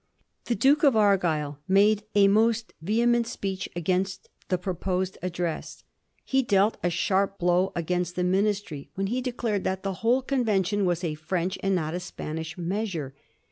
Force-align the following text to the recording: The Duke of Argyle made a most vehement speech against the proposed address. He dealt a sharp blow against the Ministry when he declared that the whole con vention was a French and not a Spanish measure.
The 0.45 0.55
Duke 0.55 0.81
of 0.81 0.95
Argyle 0.95 1.59
made 1.67 2.01
a 2.15 2.27
most 2.27 2.73
vehement 2.81 3.27
speech 3.27 3.69
against 3.75 4.29
the 4.47 4.57
proposed 4.57 5.19
address. 5.21 5.83
He 6.25 6.41
dealt 6.41 6.77
a 6.81 6.89
sharp 6.89 7.37
blow 7.37 7.71
against 7.75 8.15
the 8.15 8.23
Ministry 8.23 8.89
when 8.95 9.05
he 9.05 9.21
declared 9.21 9.63
that 9.65 9.83
the 9.83 9.93
whole 10.01 10.23
con 10.23 10.43
vention 10.43 10.85
was 10.85 11.03
a 11.03 11.13
French 11.13 11.59
and 11.61 11.75
not 11.75 11.93
a 11.93 11.99
Spanish 11.99 12.57
measure. 12.57 13.13